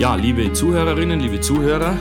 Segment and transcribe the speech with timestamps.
[0.00, 1.94] Ja, liebe Zuhörerinnen, liebe Zuhörer,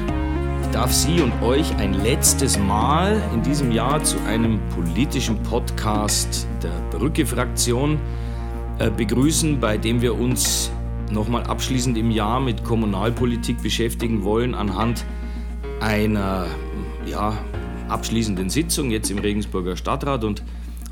[0.62, 6.48] ich darf Sie und euch ein letztes Mal in diesem Jahr zu einem politischen Podcast
[6.64, 8.00] der Brücke-Fraktion
[8.78, 10.72] äh, begrüßen, bei dem wir uns
[11.12, 15.04] nochmal abschließend im Jahr mit Kommunalpolitik beschäftigen wollen anhand
[15.82, 16.48] einer
[17.06, 17.38] ja,
[17.90, 20.24] abschließenden Sitzung jetzt im Regensburger Stadtrat.
[20.24, 20.42] Und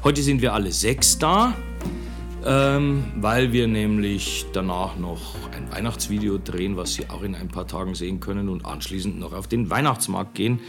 [0.04, 1.54] heute sind wir alle sechs da
[2.46, 7.68] ähm, weil wir nämlich danach noch ein Weihnachtsvideo drehen, was Sie auch in ein paar
[7.68, 10.60] Tagen sehen können und anschließend noch auf den Weihnachtsmarkt gehen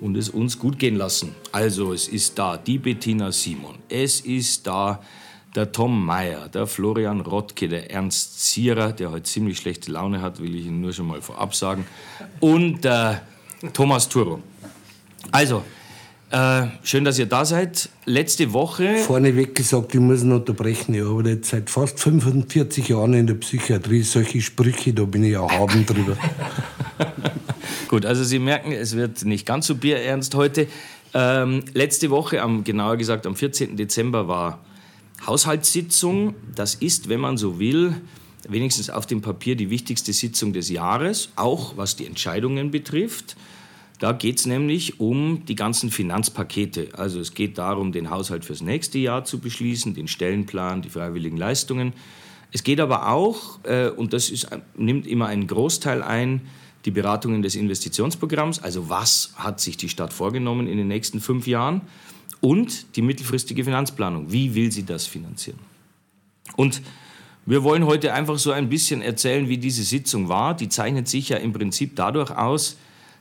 [0.00, 1.34] und es uns gut gehen lassen.
[1.52, 5.00] Also es ist da die Bettina Simon, es ist da
[5.54, 10.40] der Tom Meyer, der Florian Rottke, der Ernst Zierer, der heute ziemlich schlechte Laune hat,
[10.40, 11.86] will ich Ihnen nur schon mal vorab sagen,
[12.38, 13.22] und der
[13.72, 14.40] Thomas Turo.
[15.32, 15.64] Also,
[16.30, 17.88] äh, schön, dass ihr da seid.
[18.04, 18.96] Letzte Woche.
[18.96, 20.94] Vorneweg gesagt, ich muss ihn unterbrechen.
[20.94, 24.02] Ich arbeite jetzt seit fast 45 Jahren in der Psychiatrie.
[24.02, 26.16] Solche Sprüche, da bin ich auch haben drüber.
[27.88, 30.68] Gut, also Sie merken, es wird nicht ganz so bierernst heute.
[31.12, 33.76] Ähm, letzte Woche, am, genauer gesagt am 14.
[33.76, 34.60] Dezember, war
[35.26, 36.34] Haushaltssitzung.
[36.54, 37.94] Das ist, wenn man so will,
[38.48, 43.36] wenigstens auf dem Papier die wichtigste Sitzung des Jahres, auch was die Entscheidungen betrifft.
[44.00, 46.88] Da geht es nämlich um die ganzen Finanzpakete.
[46.94, 51.36] Also es geht darum, den Haushalt fürs nächste Jahr zu beschließen, den Stellenplan, die freiwilligen
[51.36, 51.92] Leistungen.
[52.50, 56.40] Es geht aber auch, äh, und das ist, nimmt immer einen Großteil ein,
[56.86, 58.60] die Beratungen des Investitionsprogramms.
[58.60, 61.82] Also was hat sich die Stadt vorgenommen in den nächsten fünf Jahren?
[62.40, 64.32] Und die mittelfristige Finanzplanung.
[64.32, 65.58] Wie will sie das finanzieren?
[66.56, 66.80] Und
[67.44, 70.56] wir wollen heute einfach so ein bisschen erzählen, wie diese Sitzung war.
[70.56, 72.78] Die zeichnet sich ja im Prinzip dadurch aus,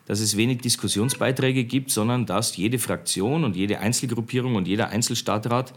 [0.09, 5.71] dass es wenig Diskussionsbeiträge gibt, sondern dass jede Fraktion und jede Einzelgruppierung und jeder Einzelstadtrat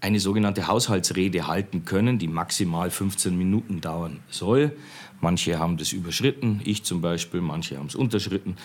[0.00, 4.74] eine sogenannte Haushaltsrede halten können, die maximal 15 Minuten dauern soll.
[5.20, 8.56] Manche haben das überschritten, ich zum Beispiel, manche haben es unterschritten.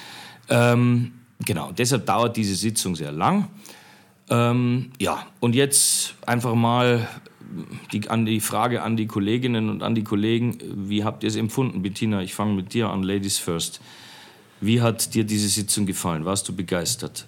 [0.48, 1.12] Ähm,
[1.46, 3.50] genau, deshalb dauert diese Sitzung sehr lang.
[4.30, 7.10] Ähm, ja, und jetzt einfach mal
[7.92, 11.36] die, an die Frage an die Kolleginnen und an die Kollegen, wie habt ihr es
[11.36, 11.82] empfunden?
[11.82, 13.82] Bettina, ich fange mit dir an, Ladies First.
[14.62, 16.26] Wie hat dir diese Sitzung gefallen?
[16.26, 17.26] Warst du begeistert?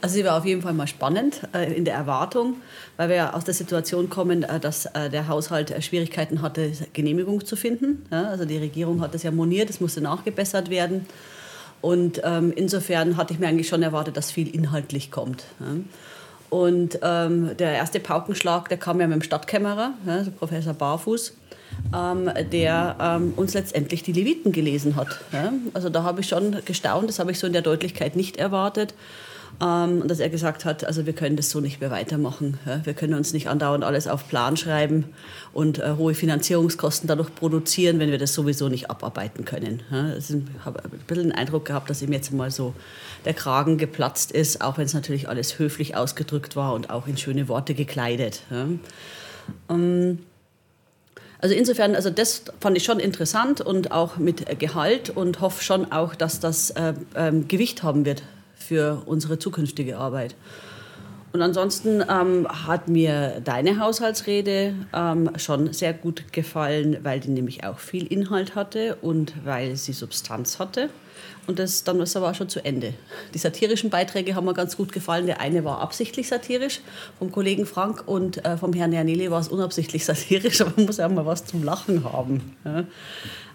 [0.00, 2.56] Also sie war auf jeden Fall mal spannend äh, in der Erwartung,
[2.96, 7.44] weil wir aus der Situation kommen, äh, dass äh, der Haushalt äh, Schwierigkeiten hatte, Genehmigung
[7.44, 8.04] zu finden.
[8.10, 11.06] Ja, also die Regierung hat das ja moniert, es musste nachgebessert werden.
[11.80, 15.44] Und ähm, insofern hatte ich mir eigentlich schon erwartet, dass viel inhaltlich kommt.
[15.60, 15.66] Ja.
[16.50, 21.32] Und ähm, der erste Paukenschlag, der kam ja mit dem Stadtkämmerer, ja, Professor Barfuß
[21.94, 25.20] ähm, der ähm, uns letztendlich die Leviten gelesen hat.
[25.32, 25.52] Ja?
[25.74, 28.94] Also da habe ich schon gestaunt, das habe ich so in der Deutlichkeit nicht erwartet.
[29.58, 32.58] Ähm, dass er gesagt hat, also wir können das so nicht mehr weitermachen.
[32.66, 32.84] Ja?
[32.84, 35.06] Wir können uns nicht andauernd alles auf Plan schreiben
[35.54, 39.82] und äh, hohe Finanzierungskosten dadurch produzieren, wenn wir das sowieso nicht abarbeiten können.
[39.90, 40.10] Ja?
[40.10, 42.74] Also ich habe ein bisschen den Eindruck gehabt, dass ihm jetzt mal so
[43.24, 47.16] der Kragen geplatzt ist, auch wenn es natürlich alles höflich ausgedrückt war und auch in
[47.16, 48.42] schöne Worte gekleidet.
[48.50, 48.66] Ja?
[49.70, 50.18] Ähm,
[51.38, 55.92] also insofern, also das fand ich schon interessant und auch mit Gehalt und hoffe schon
[55.92, 58.22] auch, dass das äh, äh, Gewicht haben wird
[58.66, 60.34] für unsere zukünftige Arbeit.
[61.32, 67.62] Und ansonsten ähm, hat mir deine Haushaltsrede ähm, schon sehr gut gefallen, weil die nämlich
[67.64, 70.88] auch viel Inhalt hatte und weil sie Substanz hatte.
[71.46, 72.94] Und das, dann ist aber auch schon zu Ende.
[73.34, 75.26] Die satirischen Beiträge haben mir ganz gut gefallen.
[75.26, 76.80] Der eine war absichtlich satirisch
[77.18, 80.96] vom Kollegen Frank und äh, vom Herrn Janeli war es unabsichtlich satirisch, aber man muss
[80.96, 82.56] ja mal was zum Lachen haben.
[82.64, 82.84] Ja.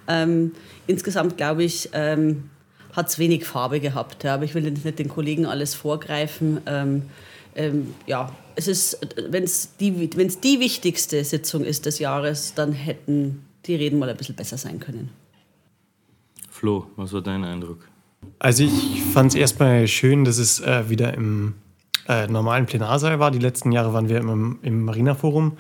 [0.08, 0.52] Ähm,
[0.88, 2.50] insgesamt glaube ich, ähm,
[2.94, 4.24] hat es wenig Farbe gehabt.
[4.24, 6.62] Ja, aber ich will nicht den Kollegen alles vorgreifen.
[6.66, 7.04] Ähm,
[7.56, 12.74] ähm ja, es ist, wenn es die, wenn's die wichtigste Sitzung ist des Jahres, dann
[12.74, 15.10] hätten die Reden mal ein bisschen besser sein können.
[16.50, 17.88] Flo, was war dein Eindruck?
[18.40, 21.56] Also ich fand es erstmal schön, dass es äh, wieder im
[22.08, 23.32] äh, normalen Plenarsaal war.
[23.32, 25.58] Die letzten Jahre waren wir immer im, im Marina-Forum.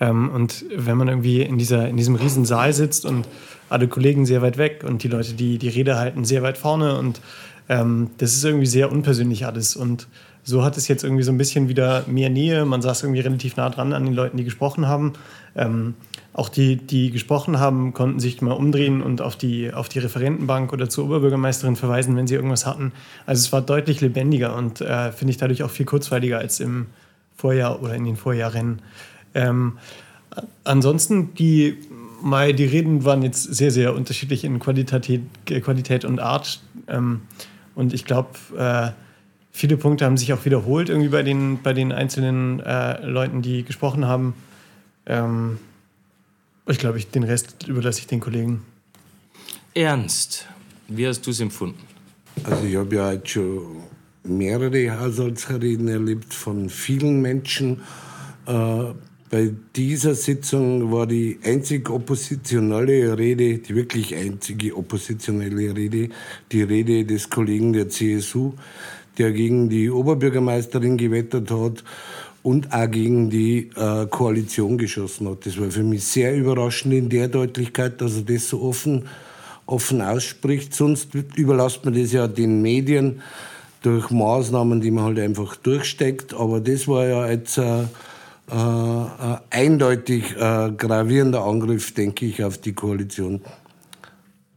[0.00, 3.26] Ähm, und wenn man irgendwie in, dieser, in diesem riesen Saal sitzt und
[3.68, 6.98] alle Kollegen sehr weit weg und die Leute, die die Rede halten, sehr weit vorne
[6.98, 7.20] und
[7.68, 9.76] ähm, das ist irgendwie sehr unpersönlich alles.
[9.76, 10.06] Und
[10.42, 12.64] so hat es jetzt irgendwie so ein bisschen wieder mehr Nähe.
[12.64, 15.14] Man saß irgendwie relativ nah dran an den Leuten, die gesprochen haben.
[15.56, 15.94] Ähm,
[16.34, 20.72] auch die, die gesprochen haben, konnten sich mal umdrehen und auf die, auf die Referentenbank
[20.72, 22.92] oder zur Oberbürgermeisterin verweisen, wenn sie irgendwas hatten.
[23.24, 26.86] Also es war deutlich lebendiger und äh, finde ich dadurch auch viel kurzweiliger als im
[27.36, 28.82] Vorjahr oder in den Vorjahren.
[29.32, 29.78] Ähm,
[30.64, 31.78] ansonsten, die,
[32.22, 36.60] mal, die Reden waren jetzt sehr, sehr unterschiedlich in Qualität, Qualität und Art.
[36.88, 37.22] Ähm,
[37.74, 38.90] und ich glaube, äh,
[39.50, 43.64] viele Punkte haben sich auch wiederholt irgendwie bei den, bei den einzelnen äh, Leuten, die
[43.64, 44.34] gesprochen haben.
[45.06, 45.58] Ähm,
[46.66, 48.62] ich glaube, ich, den Rest überlasse ich den Kollegen.
[49.74, 50.46] ernst.
[50.88, 51.80] Wie hast du es empfunden?
[52.44, 53.82] Also ich habe ja jetzt schon
[54.22, 57.82] mehrere Haushaltsreden erlebt von vielen Menschen.
[58.46, 58.92] Äh,
[59.34, 66.10] bei dieser Sitzung war die einzig oppositionelle Rede, die wirklich einzige oppositionelle Rede,
[66.52, 68.52] die Rede des Kollegen der CSU,
[69.18, 71.82] der gegen die Oberbürgermeisterin gewettert hat
[72.44, 75.44] und auch gegen die äh, Koalition geschossen hat.
[75.46, 79.08] Das war für mich sehr überraschend in der Deutlichkeit, dass er das so offen,
[79.66, 80.72] offen ausspricht.
[80.72, 83.20] Sonst überlässt man das ja den Medien
[83.82, 86.34] durch Maßnahmen, die man halt einfach durchsteckt.
[86.34, 87.82] Aber das war ja jetzt äh,
[88.50, 93.40] äh, eindeutig äh, gravierender Angriff, denke ich, auf die Koalition.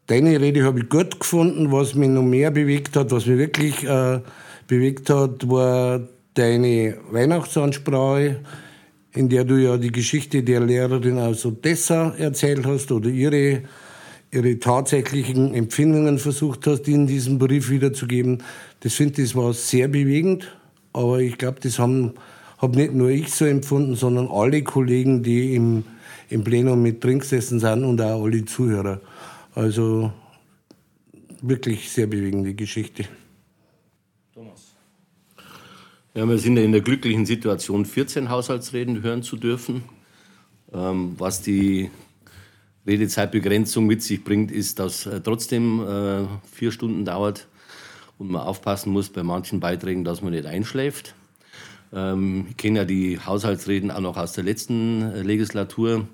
[0.08, 1.72] Deine Rede habe ich gut gefunden.
[1.72, 4.22] Was mich noch mehr bewegt hat, was mich wirklich äh,
[4.68, 6.02] bewegt hat, war
[6.34, 8.38] deine Weihnachtsansprache,
[9.14, 13.64] in der du ja die Geschichte der Lehrerin aus Odessa erzählt hast oder ihre,
[14.32, 18.44] ihre tatsächlichen Empfindungen versucht hast, in diesem Brief wiederzugeben.
[18.82, 20.56] Das finde ich, war sehr bewegend,
[20.94, 22.14] aber ich glaube, das haben,
[22.58, 25.84] habe nicht nur ich so empfunden, sondern alle Kollegen, die im,
[26.30, 29.02] im Plenum mit drin gesessen sind und auch alle Zuhörer.
[29.54, 30.12] Also
[31.42, 33.06] wirklich sehr bewegende Geschichte.
[36.14, 39.84] Ja, wir sind ja in der glücklichen Situation, 14 Haushaltsreden hören zu dürfen.
[40.74, 41.92] Ähm, was die
[42.88, 47.48] Redezeitbegrenzung mit sich bringt, ist, dass äh, trotzdem äh, vier Stunden dauert
[48.18, 51.14] und man aufpassen muss bei manchen Beiträgen, dass man nicht einschläft.
[51.94, 56.08] Ähm, ich kenne ja die Haushaltsreden auch noch aus der letzten äh, Legislatur.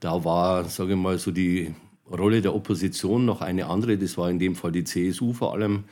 [0.00, 1.74] Da war, sage ich mal, so die
[2.10, 3.98] Rolle der Opposition noch eine andere.
[3.98, 5.84] Das war in dem Fall die CSU vor allem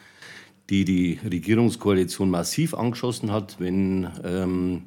[0.70, 4.82] die die Regierungskoalition massiv angeschossen hat, wenn ähm,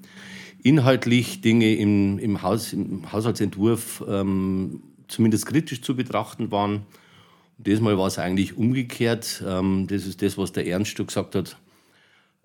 [0.62, 6.86] inhaltlich Dinge im, im, Haus, im Haushaltsentwurf ähm, zumindest kritisch zu betrachten waren.
[7.58, 9.44] Und diesmal war es eigentlich umgekehrt.
[9.46, 11.58] Ähm, das ist das, was der Ernst gesagt hat,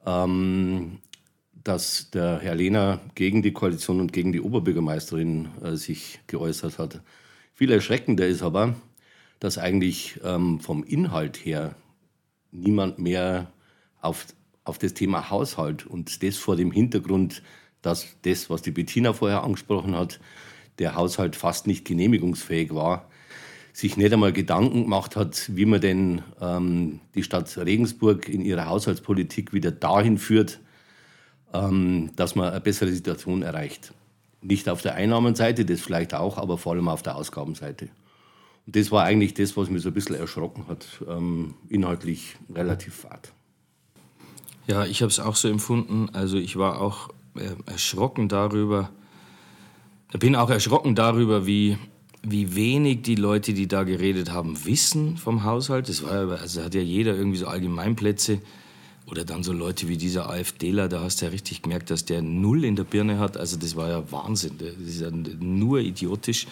[0.07, 0.99] ähm,
[1.67, 7.01] dass der Herr Lehner gegen die Koalition und gegen die Oberbürgermeisterin äh, sich geäußert hat.
[7.55, 8.77] Viel erschreckender ist aber,
[9.41, 11.75] dass eigentlich ähm, vom Inhalt her
[12.53, 13.51] niemand mehr
[14.01, 14.27] auf,
[14.63, 17.43] auf das Thema Haushalt und das vor dem Hintergrund,
[17.83, 20.21] dass das, was die Bettina vorher angesprochen hat,
[20.79, 23.09] der Haushalt fast nicht genehmigungsfähig war,
[23.73, 28.67] sich nicht einmal Gedanken gemacht hat, wie man denn ähm, die Stadt Regensburg in ihrer
[28.67, 30.61] Haushaltspolitik wieder dahin führt,
[31.53, 33.93] ähm, dass man eine bessere Situation erreicht.
[34.43, 37.89] Nicht auf der Einnahmenseite, das vielleicht auch, aber vor allem auf der Ausgabenseite.
[38.67, 40.87] Und das war eigentlich das, was mich so ein bisschen erschrocken hat.
[41.09, 43.33] Ähm, inhaltlich relativ fad.
[44.67, 46.11] Ja, ich habe es auch so empfunden.
[46.13, 48.91] Also ich war auch äh, erschrocken darüber,
[50.19, 51.79] bin auch erschrocken darüber, wie,
[52.23, 55.89] wie wenig die Leute, die da geredet haben, wissen vom Haushalt.
[55.89, 58.41] Das war, also hat ja jeder irgendwie so Allgemeinplätze.
[59.07, 62.23] Oder dann so Leute wie dieser AfDler, da hast du ja richtig gemerkt, dass der
[62.23, 63.37] null in der Birne hat.
[63.37, 64.59] Also das war ja Wahnsinn.
[64.59, 66.49] Das ist ja nur idiotisch.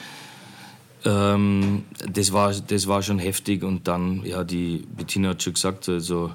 [1.04, 5.88] Ähm, das, war, das war schon heftig und dann, ja, die Bettina hat schon gesagt,
[5.88, 6.30] also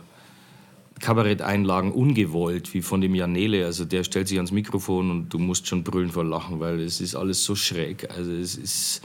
[1.00, 3.66] Kabaretteinlagen ungewollt, wie von dem Janele.
[3.66, 7.00] Also der stellt sich ans Mikrofon und du musst schon brüllen vor Lachen, weil es
[7.00, 8.10] ist alles so schräg.
[8.12, 9.02] Also es ist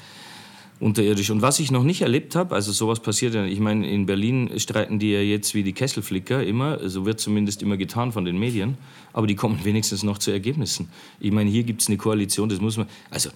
[0.81, 1.31] unterirdisch.
[1.31, 4.51] Und was ich noch nicht erlebt habe, also sowas passiert ja, ich meine, in Berlin
[4.59, 8.39] streiten die ja jetzt wie die Kesselflicker immer, so wird zumindest immer getan von den
[8.39, 8.77] Medien,
[9.13, 10.89] aber die kommen wenigstens noch zu Ergebnissen.
[11.21, 13.31] Ich meine, hier gibt es eine Koalition, das muss man, also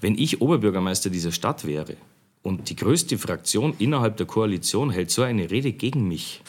[0.00, 1.96] wenn ich Oberbürgermeister dieser Stadt wäre
[2.42, 6.40] und die größte Fraktion innerhalb der Koalition hält so eine Rede gegen mich,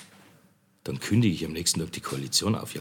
[0.84, 2.74] dann kündige ich am nächsten Tag die Koalition auf.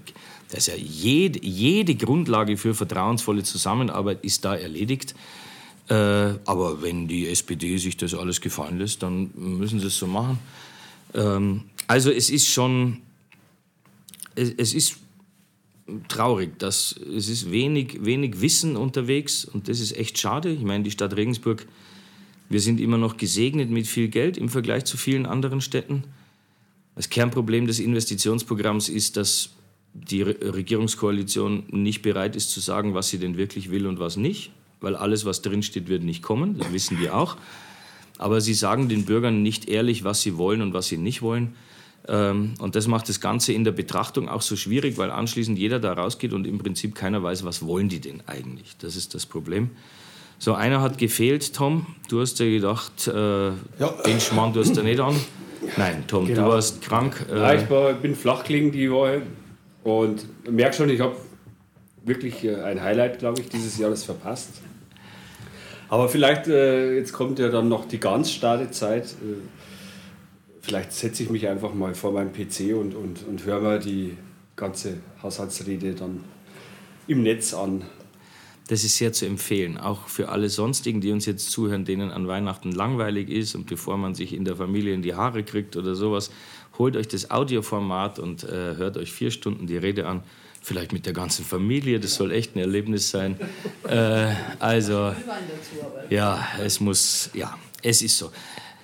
[0.51, 5.15] Das ist ja jede, jede Grundlage für vertrauensvolle Zusammenarbeit ist da erledigt.
[5.91, 10.07] Äh, aber wenn die SPD sich das alles gefallen lässt, dann müssen sie es so
[10.07, 10.39] machen.
[11.15, 12.99] Ähm, also es ist schon,
[14.37, 14.99] es, es ist
[16.07, 20.51] traurig, dass es ist wenig, wenig Wissen unterwegs und das ist echt schade.
[20.51, 21.67] Ich meine, die Stadt Regensburg,
[22.49, 26.05] wir sind immer noch gesegnet mit viel Geld im Vergleich zu vielen anderen Städten.
[26.95, 29.51] Das Kernproblem des Investitionsprogramms ist, dass
[29.93, 34.53] die Regierungskoalition nicht bereit ist zu sagen, was sie denn wirklich will und was nicht,
[34.81, 37.37] weil alles, was drinsteht, wird nicht kommen, das wissen wir auch.
[38.19, 41.55] Aber sie sagen den Bürgern nicht ehrlich, was sie wollen und was sie nicht wollen.
[42.09, 45.81] Ähm, und das macht das Ganze in der Betrachtung auch so schwierig, weil anschließend jeder
[45.81, 48.77] da rausgeht und im Prinzip keiner weiß, was wollen die denn eigentlich.
[48.79, 49.71] Das ist das Problem.
[50.39, 51.87] So, einer hat gefehlt, Tom.
[52.09, 53.55] Du hast ja gedacht, äh, ja.
[54.07, 55.15] den Schmarrn tust du nicht an.
[55.77, 56.45] Nein, Tom, genau.
[56.45, 57.27] du warst krank.
[57.31, 59.23] Äh, ja, ich war, bin flach gelegen die Woche
[59.85, 61.17] und merke schon, ich habe
[62.05, 64.49] wirklich äh, ein Highlight, glaube ich, dieses Jahres verpasst.
[65.91, 69.07] Aber vielleicht, äh, jetzt kommt ja dann noch die ganz starke Zeit.
[69.07, 69.41] Äh,
[70.61, 74.17] vielleicht setze ich mich einfach mal vor meinem PC und, und, und höre mir die
[74.55, 76.23] ganze Haushaltsrede dann
[77.09, 77.83] im Netz an.
[78.69, 82.29] Das ist sehr zu empfehlen, auch für alle sonstigen, die uns jetzt zuhören, denen an
[82.29, 85.97] Weihnachten langweilig ist und bevor man sich in der Familie in die Haare kriegt oder
[85.97, 86.31] sowas,
[86.79, 90.23] holt euch das Audioformat und äh, hört euch vier Stunden die Rede an.
[90.63, 93.37] Vielleicht mit der ganzen Familie, das soll echt ein Erlebnis sein.
[93.89, 95.15] Äh, also,
[96.11, 98.31] ja, es muss, ja, es ist so.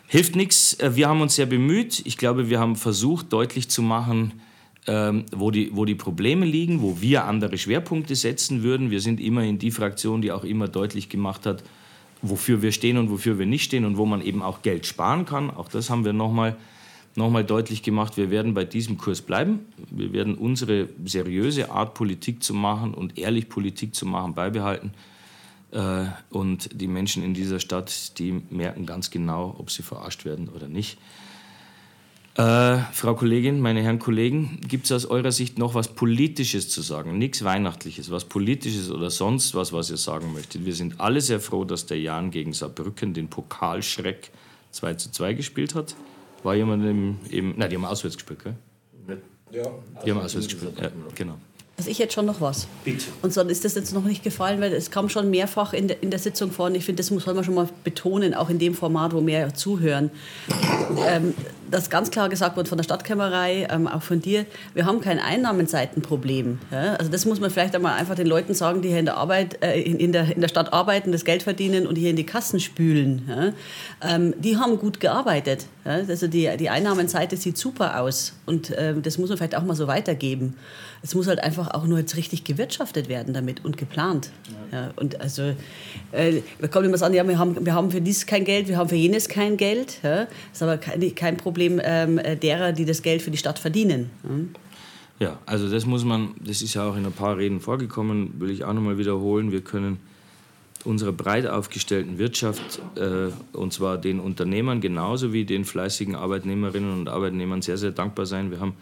[0.07, 2.03] Hilft nichts, äh, wir haben uns sehr bemüht.
[2.07, 4.41] Ich glaube, wir haben versucht, deutlich zu machen,
[4.87, 8.91] ähm, wo, die, wo die Probleme liegen, wo wir andere Schwerpunkte setzen würden.
[8.91, 11.63] Wir sind immerhin die Fraktion, die auch immer deutlich gemacht hat,
[12.23, 15.27] wofür wir stehen und wofür wir nicht stehen und wo man eben auch Geld sparen
[15.27, 15.51] kann.
[15.51, 16.59] Auch das haben wir nochmal noch
[17.17, 18.17] mal deutlich gemacht.
[18.17, 19.61] Wir werden bei diesem Kurs bleiben.
[19.91, 24.93] Wir werden unsere seriöse Art, Politik zu machen und ehrlich Politik zu machen, beibehalten.
[25.73, 30.49] Äh, und die Menschen in dieser Stadt, die merken ganz genau, ob sie verarscht werden
[30.49, 30.99] oder nicht.
[32.37, 36.83] Äh, Frau Kollegin, meine Herren Kollegen, gibt es aus eurer Sicht noch was Politisches zu
[36.83, 37.17] sagen?
[37.17, 40.67] Nichts Weihnachtliches, was Politisches oder sonst was, was ihr sagen möchtet?
[40.67, 44.31] Wir sind alle sehr froh, dass der Jan gegen Saarbrücken den Pokalschreck
[44.73, 45.97] 2 zu 2 gespielt hat.
[46.43, 48.55] War jemand im, im nein, die haben auswärts gespielt, gell?
[49.53, 49.63] Ja.
[50.05, 51.37] Die haben auswärts gespielt, ja, genau.
[51.79, 52.67] Also ich hätte schon noch was.
[52.85, 53.05] Bitte.
[53.21, 56.03] Und so ist das jetzt noch nicht gefallen, weil es kam schon mehrfach in der,
[56.03, 56.67] in der Sitzung vor.
[56.67, 59.53] Und ich finde, das muss man schon mal betonen, auch in dem Format, wo mehr
[59.55, 60.11] zuhören.
[61.07, 61.35] Ähm,
[61.71, 65.19] dass ganz klar gesagt wurde von der Stadtkämmerei, ähm, auch von dir, wir haben kein
[65.19, 66.59] Einnahmenseitenproblem.
[66.71, 66.95] Ja?
[66.95, 69.63] Also das muss man vielleicht einmal einfach den Leuten sagen, die hier in der, Arbeit,
[69.63, 72.27] äh, in, in, der, in der Stadt arbeiten, das Geld verdienen und hier in die
[72.27, 73.29] Kassen spülen.
[73.29, 73.53] Ja?
[74.15, 75.67] Ähm, die haben gut gearbeitet.
[75.85, 76.01] Ja?
[76.09, 79.77] Also die, die Einnahmenseite sieht super aus und äh, das muss man vielleicht auch mal
[79.77, 80.55] so weitergeben.
[81.03, 84.31] Es muss halt einfach auch nur jetzt richtig gewirtschaftet werden damit und geplant.
[84.97, 85.55] Und also,
[86.13, 88.77] äh, wir kommen immer sagen, ja, wir haben, wir haben für dies kein Geld, wir
[88.77, 89.99] haben für jenes kein Geld.
[90.03, 94.11] Das ist aber kein, kein Problem ähm, derer, die das Geld für die Stadt verdienen.
[95.19, 95.27] Ja.
[95.27, 98.51] ja, also das muss man, das ist ja auch in ein paar Reden vorgekommen, will
[98.51, 99.53] ich auch nochmal wiederholen.
[99.53, 99.99] Wir können
[100.85, 107.09] unserer breit aufgestellten Wirtschaft, äh, und zwar den Unternehmern genauso wie den fleißigen Arbeitnehmerinnen und
[107.09, 108.51] Arbeitnehmern sehr, sehr dankbar sein.
[108.51, 108.75] Wir haben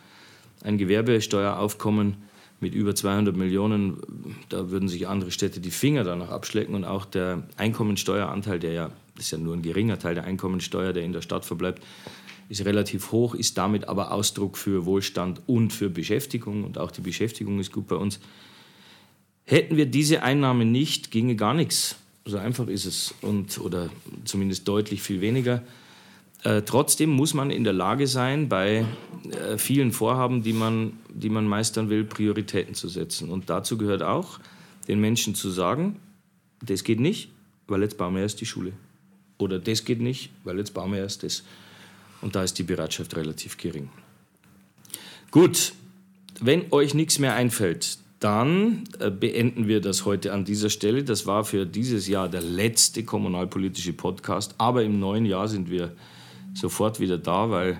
[0.63, 2.17] ein Gewerbesteueraufkommen
[2.61, 3.99] mit über 200 Millionen,
[4.49, 8.91] da würden sich andere Städte die Finger danach abschlecken und auch der Einkommensteueranteil, der ja,
[9.17, 11.83] das ist ja nur ein geringer Teil der Einkommensteuer, der in der Stadt verbleibt,
[12.49, 17.01] ist relativ hoch, ist damit aber Ausdruck für Wohlstand und für Beschäftigung und auch die
[17.01, 18.21] Beschäftigung ist gut bei uns.
[19.45, 21.97] Hätten wir diese Einnahme nicht, ginge gar nichts.
[22.25, 23.91] So einfach ist es und oder
[24.25, 25.63] zumindest deutlich viel weniger.
[26.43, 28.87] Äh, trotzdem muss man in der Lage sein, bei
[29.31, 33.31] äh, vielen Vorhaben, die man, die man meistern will, Prioritäten zu setzen.
[33.31, 34.41] Und dazu gehört auch,
[34.87, 35.97] den Menschen zu sagen,
[36.63, 37.31] das geht nicht,
[37.67, 38.73] weil jetzt bauen wir erst die Schule.
[39.39, 41.45] Oder das geht nicht, weil jetzt bauen wir erst das.
[42.25, 43.91] Und da ist die Bereitschaft relativ gering.
[45.31, 45.75] Gut,
[46.41, 51.05] wenn euch nichts mehr einfällt, dann äh, beenden wir das heute an dieser Stelle.
[51.05, 55.93] Das war für dieses Jahr der letzte kommunalpolitische Podcast, aber im neuen Jahr sind wir
[56.55, 57.77] sofort wieder da, weil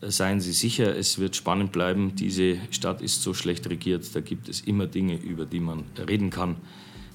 [0.00, 2.14] äh, seien Sie sicher, es wird spannend bleiben.
[2.14, 6.30] Diese Stadt ist so schlecht regiert, da gibt es immer Dinge, über die man reden
[6.30, 6.54] kann.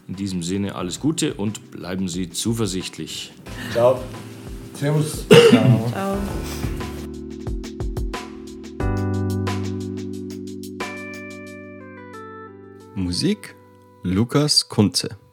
[0.09, 3.31] In diesem Sinne alles Gute und bleiben Sie zuversichtlich.
[3.71, 4.01] Ciao.
[4.77, 5.25] Servus.
[5.50, 5.89] Ciao.
[5.89, 6.17] Ciao.
[12.96, 13.55] Musik
[14.03, 15.26] Lukas Kunze.